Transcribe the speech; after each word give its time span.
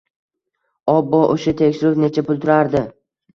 Obbo, 0.93 1.19
o`sha 1.33 1.53
tekshiruv 1.59 2.01
necha 2.05 2.25
pul 2.31 2.41
turardi 2.47 2.83